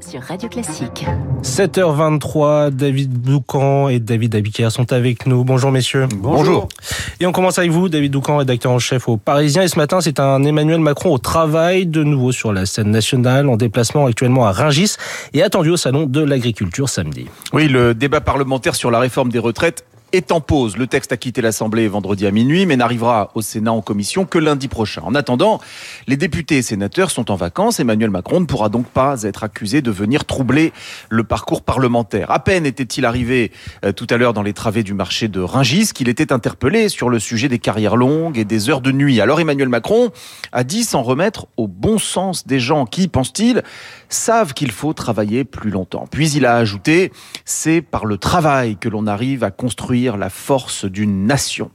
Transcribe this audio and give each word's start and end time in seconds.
sur 0.00 0.20
Radio 0.22 0.48
Classique. 0.48 1.06
7h23, 1.42 2.70
David 2.70 3.22
Doucan 3.22 3.88
et 3.88 4.00
David 4.00 4.34
Abiker 4.34 4.70
sont 4.70 4.92
avec 4.92 5.26
nous. 5.26 5.44
Bonjour 5.44 5.70
messieurs. 5.70 6.06
Bonjour. 6.16 6.68
Et 7.20 7.26
on 7.26 7.32
commence 7.32 7.58
avec 7.58 7.70
vous, 7.70 7.88
David 7.88 8.12
Doucan, 8.12 8.38
rédacteur 8.38 8.72
en 8.72 8.78
chef 8.78 9.08
au 9.08 9.16
Parisien. 9.16 9.62
Et 9.62 9.68
ce 9.68 9.78
matin, 9.78 10.00
c'est 10.00 10.18
un 10.20 10.42
Emmanuel 10.44 10.80
Macron 10.80 11.12
au 11.12 11.18
travail, 11.18 11.86
de 11.86 12.02
nouveau 12.02 12.32
sur 12.32 12.52
la 12.52 12.66
scène 12.66 12.90
nationale, 12.90 13.48
en 13.48 13.56
déplacement 13.56 14.06
actuellement 14.06 14.46
à 14.46 14.52
Ringis 14.52 14.96
et 15.34 15.42
attendu 15.42 15.70
au 15.70 15.76
Salon 15.76 16.06
de 16.06 16.20
l'Agriculture 16.20 16.88
samedi. 16.88 17.26
Oui, 17.52 17.68
le 17.68 17.94
débat 17.94 18.20
parlementaire 18.20 18.74
sur 18.74 18.90
la 18.90 18.98
réforme 18.98 19.30
des 19.30 19.38
retraites 19.38 19.84
est 20.12 20.32
en 20.32 20.40
pause. 20.40 20.76
Le 20.76 20.86
texte 20.86 21.12
a 21.12 21.16
quitté 21.16 21.40
l'Assemblée 21.40 21.88
vendredi 21.88 22.26
à 22.26 22.30
minuit, 22.30 22.66
mais 22.66 22.76
n'arrivera 22.76 23.30
au 23.34 23.42
Sénat 23.42 23.72
en 23.72 23.80
commission 23.80 24.24
que 24.24 24.38
lundi 24.38 24.68
prochain. 24.68 25.02
En 25.04 25.14
attendant, 25.14 25.60
les 26.06 26.16
députés 26.16 26.58
et 26.58 26.62
sénateurs 26.62 27.10
sont 27.10 27.30
en 27.30 27.36
vacances. 27.36 27.80
Emmanuel 27.80 28.10
Macron 28.10 28.40
ne 28.40 28.46
pourra 28.46 28.68
donc 28.68 28.86
pas 28.86 29.22
être 29.22 29.44
accusé 29.44 29.80
de 29.80 29.90
venir 29.90 30.24
troubler 30.24 30.72
le 31.08 31.24
parcours 31.24 31.62
parlementaire. 31.62 32.30
À 32.30 32.40
peine 32.40 32.66
était-il 32.66 33.06
arrivé 33.06 33.52
euh, 33.84 33.92
tout 33.92 34.06
à 34.10 34.16
l'heure 34.16 34.34
dans 34.34 34.42
les 34.42 34.52
travées 34.52 34.82
du 34.82 34.94
marché 34.94 35.28
de 35.28 35.40
Ringis 35.40 35.90
qu'il 35.94 36.08
était 36.08 36.32
interpellé 36.32 36.88
sur 36.88 37.08
le 37.08 37.18
sujet 37.18 37.48
des 37.48 37.58
carrières 37.58 37.96
longues 37.96 38.38
et 38.38 38.44
des 38.44 38.68
heures 38.68 38.82
de 38.82 38.92
nuit. 38.92 39.20
Alors 39.20 39.40
Emmanuel 39.40 39.68
Macron 39.68 40.10
a 40.52 40.64
dit 40.64 40.84
s'en 40.84 41.02
remettre 41.02 41.46
au 41.56 41.68
bon 41.68 41.98
sens 41.98 42.46
des 42.46 42.60
gens 42.60 42.84
qui, 42.84 43.08
pense-t-il, 43.08 43.62
savent 44.08 44.52
qu'il 44.52 44.72
faut 44.72 44.92
travailler 44.92 45.44
plus 45.44 45.70
longtemps. 45.70 46.06
Puis 46.10 46.30
il 46.32 46.44
a 46.44 46.56
ajouté, 46.56 47.12
c'est 47.44 47.80
par 47.80 48.04
le 48.04 48.18
travail 48.18 48.76
que 48.76 48.88
l'on 48.88 49.06
arrive 49.06 49.44
à 49.44 49.50
construire 49.50 50.01
la 50.10 50.30
force 50.30 50.84
d'une 50.84 51.26
nation. 51.26 51.70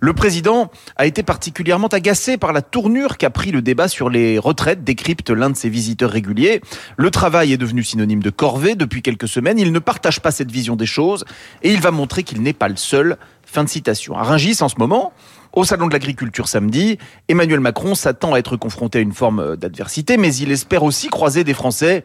Le 0.00 0.12
président 0.12 0.70
a 0.96 1.06
été 1.06 1.22
particulièrement 1.22 1.88
agacé 1.88 2.36
par 2.36 2.52
la 2.52 2.62
tournure 2.62 3.16
qu'a 3.16 3.30
pris 3.30 3.50
le 3.50 3.62
débat 3.62 3.88
sur 3.88 4.10
les 4.10 4.38
retraites, 4.38 4.84
décrypte 4.84 5.30
l'un 5.30 5.50
de 5.50 5.56
ses 5.56 5.68
visiteurs 5.68 6.10
réguliers. 6.10 6.60
Le 6.96 7.10
travail 7.10 7.52
est 7.52 7.56
devenu 7.56 7.82
synonyme 7.82 8.22
de 8.22 8.30
corvée 8.30 8.74
depuis 8.74 9.02
quelques 9.02 9.28
semaines. 9.28 9.58
Il 9.58 9.72
ne 9.72 9.78
partage 9.78 10.20
pas 10.20 10.30
cette 10.30 10.50
vision 10.50 10.76
des 10.76 10.86
choses 10.86 11.24
et 11.62 11.72
il 11.72 11.80
va 11.80 11.90
montrer 11.90 12.22
qu'il 12.22 12.42
n'est 12.42 12.52
pas 12.52 12.68
le 12.68 12.76
seul. 12.76 13.16
Fin 13.44 13.64
de 13.64 13.68
citation. 13.68 14.16
À 14.16 14.22
Rungis, 14.22 14.58
en 14.60 14.68
ce 14.68 14.76
moment, 14.78 15.12
au 15.52 15.64
Salon 15.64 15.88
de 15.88 15.92
l'Agriculture 15.92 16.46
samedi, 16.46 16.98
Emmanuel 17.26 17.58
Macron 17.58 17.96
s'attend 17.96 18.34
à 18.34 18.38
être 18.38 18.56
confronté 18.56 18.98
à 18.98 19.00
une 19.00 19.12
forme 19.12 19.56
d'adversité, 19.56 20.16
mais 20.16 20.32
il 20.36 20.52
espère 20.52 20.84
aussi 20.84 21.08
croiser 21.08 21.42
des 21.42 21.54
Français 21.54 22.04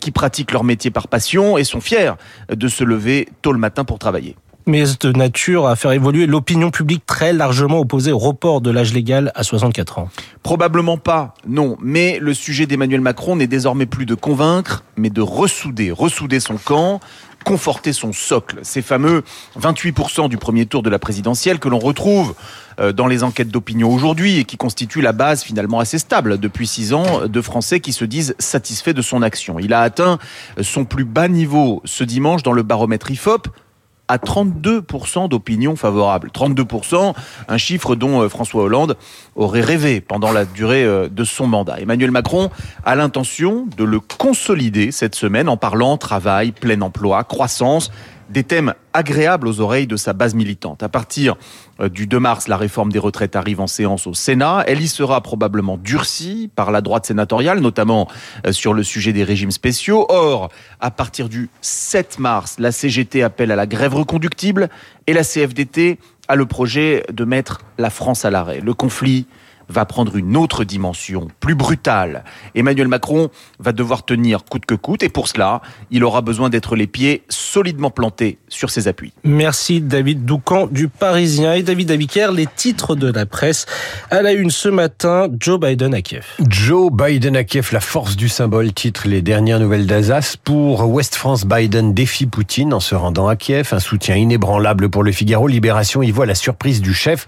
qui 0.00 0.10
pratiquent 0.10 0.52
leur 0.52 0.64
métier 0.64 0.90
par 0.90 1.08
passion 1.08 1.58
et 1.58 1.64
sont 1.64 1.82
fiers 1.82 2.12
de 2.48 2.68
se 2.68 2.84
lever 2.84 3.28
tôt 3.42 3.52
le 3.52 3.58
matin 3.58 3.84
pour 3.84 3.98
travailler 3.98 4.36
mais 4.66 4.84
de 5.00 5.12
nature 5.12 5.66
à 5.66 5.76
faire 5.76 5.92
évoluer 5.92 6.26
l'opinion 6.26 6.70
publique 6.70 7.06
très 7.06 7.32
largement 7.32 7.78
opposée 7.78 8.10
au 8.10 8.18
report 8.18 8.60
de 8.60 8.70
l'âge 8.70 8.92
légal 8.92 9.30
à 9.34 9.44
64 9.44 9.98
ans 10.00 10.08
Probablement 10.42 10.98
pas, 10.98 11.34
non. 11.46 11.76
Mais 11.80 12.18
le 12.20 12.34
sujet 12.34 12.66
d'Emmanuel 12.66 13.00
Macron 13.00 13.36
n'est 13.36 13.46
désormais 13.46 13.86
plus 13.86 14.06
de 14.06 14.14
convaincre, 14.14 14.84
mais 14.96 15.10
de 15.10 15.20
ressouder, 15.20 15.92
ressouder 15.92 16.40
son 16.40 16.56
camp, 16.56 17.00
conforter 17.44 17.92
son 17.92 18.12
socle. 18.12 18.58
Ces 18.62 18.82
fameux 18.82 19.22
28% 19.60 20.28
du 20.28 20.36
premier 20.36 20.66
tour 20.66 20.82
de 20.82 20.90
la 20.90 20.98
présidentielle 20.98 21.60
que 21.60 21.68
l'on 21.68 21.78
retrouve 21.78 22.34
euh, 22.80 22.92
dans 22.92 23.06
les 23.06 23.22
enquêtes 23.22 23.50
d'opinion 23.50 23.92
aujourd'hui 23.92 24.38
et 24.38 24.44
qui 24.44 24.56
constituent 24.56 25.00
la 25.00 25.12
base 25.12 25.44
finalement 25.44 25.78
assez 25.78 26.00
stable 26.00 26.38
depuis 26.38 26.66
six 26.66 26.92
ans 26.92 27.28
de 27.28 27.40
Français 27.40 27.78
qui 27.78 27.92
se 27.92 28.04
disent 28.04 28.34
satisfaits 28.40 28.90
de 28.90 29.02
son 29.02 29.22
action. 29.22 29.60
Il 29.60 29.72
a 29.72 29.80
atteint 29.80 30.18
son 30.60 30.84
plus 30.84 31.04
bas 31.04 31.28
niveau 31.28 31.82
ce 31.84 32.02
dimanche 32.02 32.42
dans 32.42 32.52
le 32.52 32.64
baromètre 32.64 33.12
IFOP, 33.12 33.46
à 34.08 34.18
32% 34.18 35.28
d'opinion 35.28 35.76
favorable. 35.76 36.30
32%, 36.32 37.14
un 37.48 37.58
chiffre 37.58 37.96
dont 37.96 38.22
euh, 38.22 38.28
François 38.28 38.64
Hollande 38.64 38.96
aurait 39.34 39.60
rêvé 39.60 40.00
pendant 40.00 40.32
la 40.32 40.44
durée 40.44 40.84
euh, 40.84 41.08
de 41.08 41.24
son 41.24 41.46
mandat. 41.46 41.80
Emmanuel 41.80 42.10
Macron 42.10 42.50
a 42.84 42.94
l'intention 42.94 43.66
de 43.76 43.84
le 43.84 44.00
consolider 44.00 44.92
cette 44.92 45.14
semaine 45.14 45.48
en 45.48 45.56
parlant 45.56 45.96
travail, 45.96 46.52
plein 46.52 46.80
emploi, 46.82 47.24
croissance 47.24 47.90
des 48.28 48.44
thèmes 48.44 48.74
agréables 48.92 49.46
aux 49.46 49.60
oreilles 49.60 49.86
de 49.86 49.96
sa 49.96 50.12
base 50.12 50.34
militante. 50.34 50.82
À 50.82 50.88
partir 50.88 51.36
euh, 51.80 51.88
du 51.88 52.06
2 52.06 52.18
mars, 52.18 52.48
la 52.48 52.56
réforme 52.56 52.90
des 52.90 52.98
retraites 52.98 53.36
arrive 53.36 53.60
en 53.60 53.66
séance 53.66 54.06
au 54.06 54.14
Sénat. 54.14 54.64
Elle 54.66 54.80
y 54.80 54.88
sera 54.88 55.20
probablement 55.20 55.76
durcie 55.76 56.50
par 56.54 56.70
la 56.70 56.80
droite 56.80 57.06
sénatoriale, 57.06 57.60
notamment 57.60 58.08
euh, 58.46 58.52
sur 58.52 58.74
le 58.74 58.82
sujet 58.82 59.12
des 59.12 59.24
régimes 59.24 59.50
spéciaux. 59.50 60.06
Or, 60.08 60.50
à 60.80 60.90
partir 60.90 61.28
du 61.28 61.48
7 61.60 62.18
mars, 62.18 62.56
la 62.58 62.72
CGT 62.72 63.22
appelle 63.22 63.50
à 63.52 63.56
la 63.56 63.66
grève 63.66 63.94
reconductible 63.94 64.68
et 65.06 65.12
la 65.12 65.22
CFDT 65.22 65.98
a 66.28 66.34
le 66.34 66.46
projet 66.46 67.04
de 67.12 67.24
mettre 67.24 67.60
la 67.78 67.90
France 67.90 68.24
à 68.24 68.30
l'arrêt. 68.30 68.60
Le 68.60 68.74
conflit 68.74 69.26
va 69.68 69.84
prendre 69.84 70.16
une 70.16 70.36
autre 70.36 70.64
dimension, 70.64 71.28
plus 71.40 71.54
brutale. 71.54 72.24
Emmanuel 72.54 72.88
Macron 72.88 73.30
va 73.58 73.72
devoir 73.72 74.04
tenir 74.04 74.44
coûte 74.44 74.66
que 74.66 74.74
coûte 74.74 75.02
et 75.02 75.08
pour 75.08 75.28
cela, 75.28 75.62
il 75.90 76.04
aura 76.04 76.20
besoin 76.20 76.50
d'être 76.50 76.76
les 76.76 76.86
pieds 76.86 77.22
solidement 77.28 77.90
plantés 77.90 78.38
sur 78.48 78.70
ses 78.70 78.88
appuis. 78.88 79.12
Merci 79.24 79.80
David 79.80 80.24
Doucan 80.24 80.66
du 80.66 80.88
Parisien 80.88 81.54
et 81.54 81.62
David 81.62 81.90
Abiker, 81.90 82.32
les 82.32 82.46
titres 82.46 82.94
de 82.94 83.10
la 83.10 83.26
presse. 83.26 83.66
À 84.10 84.22
la 84.22 84.32
une 84.32 84.50
ce 84.50 84.68
matin, 84.68 85.28
Joe 85.38 85.58
Biden 85.58 85.94
à 85.94 86.02
Kiev. 86.02 86.26
Joe 86.48 86.90
Biden 86.92 87.36
à 87.36 87.44
Kiev, 87.44 87.70
la 87.72 87.80
force 87.80 88.16
du 88.16 88.28
symbole, 88.28 88.72
titre 88.72 89.08
les 89.08 89.22
dernières 89.22 89.60
nouvelles 89.60 89.86
d'Alsace. 89.86 90.36
Pour 90.36 90.88
West 90.88 91.14
France, 91.14 91.44
Biden 91.44 91.94
défie 91.94 92.26
Poutine 92.26 92.72
en 92.72 92.80
se 92.80 92.94
rendant 92.94 93.28
à 93.28 93.36
Kiev. 93.36 93.68
Un 93.72 93.80
soutien 93.80 94.16
inébranlable 94.16 94.88
pour 94.88 95.02
le 95.02 95.12
Figaro. 95.12 95.48
Libération 95.48 96.02
y 96.02 96.10
voit 96.10 96.26
la 96.26 96.34
surprise 96.34 96.80
du 96.80 96.94
chef. 96.94 97.26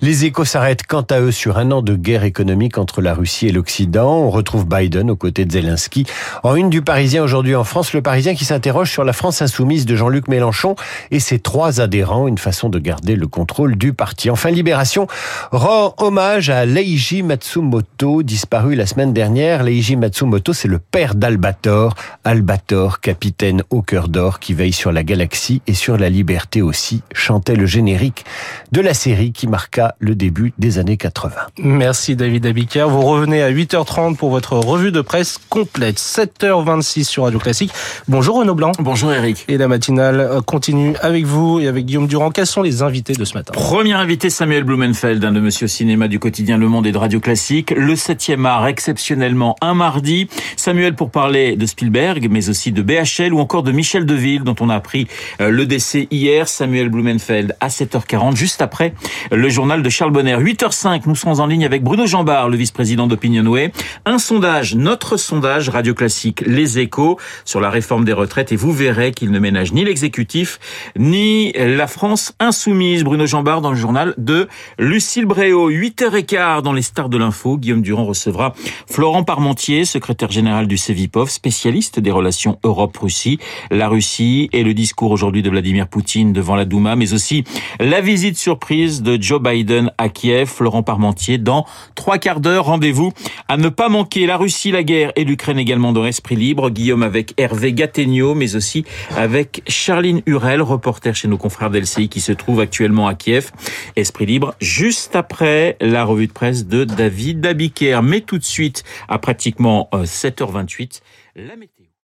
Les 0.00 0.24
échos 0.24 0.44
s'arrêtent 0.44 0.86
quant 0.86 1.02
à 1.02 1.20
eux 1.20 1.32
sur 1.32 1.58
un 1.58 1.70
de 1.82 1.96
guerre 1.96 2.24
économique 2.24 2.78
entre 2.78 3.00
la 3.00 3.14
Russie 3.14 3.48
et 3.48 3.52
l'Occident. 3.52 4.18
On 4.18 4.30
retrouve 4.30 4.66
Biden 4.66 5.10
aux 5.10 5.16
côtés 5.16 5.44
de 5.44 5.52
Zelensky. 5.52 6.06
En 6.42 6.54
une 6.54 6.70
du 6.70 6.82
Parisien 6.82 7.22
aujourd'hui 7.22 7.54
en 7.54 7.64
France, 7.64 7.92
le 7.92 8.02
Parisien 8.02 8.34
qui 8.34 8.44
s'interroge 8.44 8.90
sur 8.90 9.04
la 9.04 9.12
France 9.12 9.42
insoumise 9.42 9.86
de 9.86 9.96
Jean-Luc 9.96 10.28
Mélenchon 10.28 10.76
et 11.10 11.20
ses 11.20 11.38
trois 11.38 11.80
adhérents, 11.80 12.28
une 12.28 12.38
façon 12.38 12.68
de 12.68 12.78
garder 12.78 13.16
le 13.16 13.26
contrôle 13.26 13.76
du 13.76 13.92
parti. 13.92 14.30
Enfin, 14.30 14.50
Libération 14.50 15.06
rend 15.52 15.94
hommage 15.98 16.50
à 16.50 16.66
Leiji 16.66 17.22
Matsumoto, 17.22 18.22
disparu 18.22 18.74
la 18.74 18.86
semaine 18.86 19.12
dernière. 19.12 19.62
Leiji 19.62 19.96
Matsumoto, 19.96 20.52
c'est 20.52 20.68
le 20.68 20.78
père 20.78 21.14
d'Albator. 21.14 21.94
Albator, 22.24 23.00
capitaine 23.00 23.62
au 23.70 23.82
cœur 23.82 24.08
d'or 24.08 24.40
qui 24.40 24.54
veille 24.54 24.72
sur 24.72 24.92
la 24.92 25.02
galaxie 25.02 25.62
et 25.66 25.74
sur 25.74 25.96
la 25.96 26.08
liberté 26.08 26.62
aussi, 26.62 27.02
chantait 27.12 27.56
le 27.56 27.66
générique 27.66 28.24
de 28.72 28.80
la 28.80 28.94
série 28.94 29.32
qui 29.32 29.46
marqua 29.46 29.94
le 29.98 30.14
début 30.14 30.52
des 30.58 30.78
années 30.78 30.96
80. 30.96 31.32
Merci 31.64 32.14
David 32.14 32.44
Abiker. 32.44 32.90
Vous 32.90 33.00
revenez 33.00 33.40
à 33.40 33.50
8h30 33.50 34.16
pour 34.16 34.28
votre 34.28 34.52
revue 34.58 34.92
de 34.92 35.00
presse 35.00 35.38
complète. 35.48 35.98
7h26 35.98 37.04
sur 37.04 37.24
Radio 37.24 37.38
Classique. 37.38 37.72
Bonjour 38.06 38.36
Renaud 38.36 38.54
Blanc. 38.54 38.72
Bonjour 38.78 39.10
Eric. 39.10 39.46
Et 39.48 39.56
la 39.56 39.66
matinale 39.66 40.42
continue 40.44 40.94
avec 41.00 41.24
vous 41.24 41.60
et 41.60 41.66
avec 41.66 41.86
Guillaume 41.86 42.06
Durand. 42.06 42.30
Quels 42.30 42.46
sont 42.46 42.60
les 42.60 42.82
invités 42.82 43.14
de 43.14 43.24
ce 43.24 43.32
matin? 43.32 43.52
Premier 43.54 43.94
invité 43.94 44.28
Samuel 44.28 44.64
Blumenfeld, 44.64 45.24
un 45.24 45.32
de 45.32 45.40
Monsieur 45.40 45.66
Cinéma 45.66 46.06
du 46.06 46.18
quotidien 46.18 46.58
Le 46.58 46.68
Monde 46.68 46.86
et 46.86 46.92
de 46.92 46.98
Radio 46.98 47.18
Classique. 47.18 47.70
Le 47.70 47.94
7e 47.94 48.44
art 48.44 48.66
exceptionnellement 48.66 49.56
un 49.62 49.72
mardi. 49.72 50.28
Samuel 50.56 50.94
pour 50.94 51.10
parler 51.10 51.56
de 51.56 51.64
Spielberg, 51.64 52.28
mais 52.30 52.50
aussi 52.50 52.72
de 52.72 52.82
BHL 52.82 53.32
ou 53.32 53.38
encore 53.38 53.62
de 53.62 53.72
Michel 53.72 54.04
Deville 54.04 54.42
dont 54.42 54.56
on 54.60 54.68
a 54.68 54.74
appris 54.74 55.08
euh, 55.40 55.48
le 55.48 55.64
décès 55.64 56.08
hier. 56.10 56.46
Samuel 56.46 56.90
Blumenfeld 56.90 57.56
à 57.60 57.68
7h40 57.68 58.36
juste 58.36 58.60
après 58.60 58.92
le 59.32 59.48
journal 59.48 59.82
de 59.82 59.88
Charles 59.88 60.12
Bonner. 60.12 60.36
8h05, 60.36 61.04
nous 61.06 61.14
serons 61.14 61.40
en 61.40 61.46
ligne 61.46 61.53
avec 61.62 61.84
Bruno 61.84 62.06
Jambard, 62.06 62.48
le 62.48 62.56
vice-président 62.56 63.06
d'Opinionway. 63.06 63.70
Un 64.06 64.18
sondage, 64.18 64.74
notre 64.74 65.16
sondage 65.16 65.68
radio 65.68 65.94
classique 65.94 66.42
Les 66.46 66.80
Échos 66.80 67.18
sur 67.44 67.60
la 67.60 67.70
réforme 67.70 68.04
des 68.04 68.12
retraites 68.12 68.50
et 68.50 68.56
vous 68.56 68.72
verrez 68.72 69.12
qu'il 69.12 69.30
ne 69.30 69.38
ménage 69.38 69.72
ni 69.72 69.84
l'exécutif 69.84 70.58
ni 70.96 71.52
la 71.52 71.86
France 71.86 72.34
insoumise. 72.40 73.04
Bruno 73.04 73.26
Jambard 73.26 73.60
dans 73.60 73.70
le 73.70 73.76
journal 73.76 74.14
de 74.18 74.48
Lucille 74.78 75.26
Bréau. 75.26 75.70
8h15 75.70 76.62
dans 76.62 76.72
les 76.72 76.82
stars 76.82 77.08
de 77.08 77.18
l'info. 77.18 77.56
Guillaume 77.56 77.82
Durand 77.82 78.06
recevra 78.06 78.54
Florent 78.90 79.22
Parmentier, 79.22 79.84
secrétaire 79.84 80.32
général 80.32 80.66
du 80.66 80.76
CEVIPOF, 80.76 81.30
spécialiste 81.30 82.00
des 82.00 82.10
relations 82.10 82.58
Europe-Russie. 82.64 83.38
La 83.70 83.88
Russie 83.88 84.48
et 84.52 84.64
le 84.64 84.74
discours 84.74 85.12
aujourd'hui 85.12 85.42
de 85.42 85.50
Vladimir 85.50 85.86
Poutine 85.86 86.32
devant 86.32 86.56
la 86.56 86.64
Douma, 86.64 86.96
mais 86.96 87.12
aussi 87.12 87.44
la 87.78 88.00
visite 88.00 88.36
surprise 88.38 89.02
de 89.02 89.20
Joe 89.20 89.40
Biden 89.40 89.92
à 89.98 90.08
Kiev. 90.08 90.48
Florent 90.48 90.82
Parmentier 90.82 91.38
dans 91.44 91.64
trois 91.94 92.18
quarts 92.18 92.40
d'heure. 92.40 92.64
Rendez-vous 92.64 93.12
à 93.46 93.56
ne 93.56 93.68
pas 93.68 93.88
manquer 93.88 94.26
la 94.26 94.36
Russie, 94.36 94.72
la 94.72 94.82
guerre 94.82 95.12
et 95.14 95.24
l'Ukraine 95.24 95.58
également 95.58 95.92
dans 95.92 96.04
Esprit 96.04 96.34
Libre. 96.34 96.70
Guillaume 96.70 97.04
avec 97.04 97.34
Hervé 97.38 97.72
Gattegno, 97.72 98.34
mais 98.34 98.56
aussi 98.56 98.84
avec 99.16 99.62
Charline 99.68 100.22
Hurel, 100.26 100.62
reporter 100.62 101.14
chez 101.14 101.28
nos 101.28 101.38
confrères 101.38 101.70
d'LCI 101.70 102.08
qui 102.08 102.20
se 102.20 102.32
trouve 102.32 102.60
actuellement 102.60 103.06
à 103.06 103.14
Kiev. 103.14 103.52
Esprit 103.94 104.26
Libre, 104.26 104.54
juste 104.60 105.14
après 105.14 105.76
la 105.80 106.04
revue 106.04 106.26
de 106.26 106.32
presse 106.32 106.66
de 106.66 106.84
David 106.84 107.40
Dabiker. 107.40 108.02
Mais 108.02 108.22
tout 108.22 108.38
de 108.38 108.44
suite, 108.44 108.82
à 109.08 109.18
pratiquement 109.18 109.88
7h28, 109.92 111.00
euh, 111.36 111.40